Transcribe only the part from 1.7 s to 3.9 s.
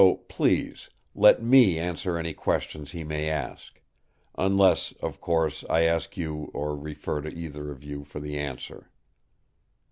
answer any questions he may ask;